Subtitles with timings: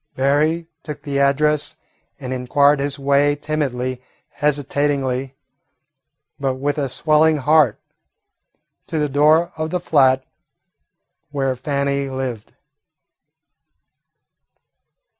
[0.15, 1.75] Berry took the address
[2.19, 5.35] and inquired his way timidly, hesitatingly,
[6.39, 7.79] but with a swelling heart,
[8.87, 10.25] to the door of the flat
[11.29, 12.53] where Fannie lived.